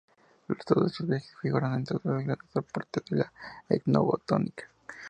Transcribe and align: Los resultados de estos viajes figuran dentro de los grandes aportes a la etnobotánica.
Los 0.47 0.57
resultados 0.57 0.83
de 0.83 0.89
estos 0.91 1.07
viajes 1.09 1.35
figuran 1.43 1.73
dentro 1.73 1.99
de 1.99 2.09
los 2.11 2.23
grandes 2.23 2.55
aportes 2.57 3.03
a 3.11 3.15
la 3.17 3.31
etnobotánica. 3.69 4.63